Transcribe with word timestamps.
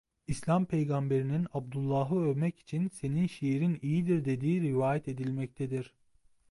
İslam 0.27 0.65
peygamberinin 0.65 1.47
Abdullah'ı 1.53 2.15
övmek 2.21 2.59
için 2.59 2.87
"senin 2.89 3.27
şiirin 3.27 3.79
iyidir 3.81 4.25
dediği" 4.25 4.61
rivayet 4.61 5.07
edilmektedir. 5.07 5.93